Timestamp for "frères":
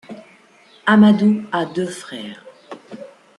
1.85-2.43